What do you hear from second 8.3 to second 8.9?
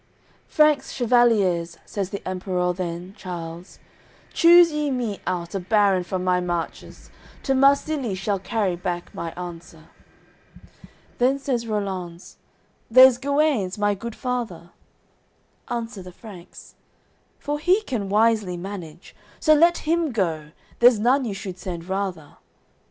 carry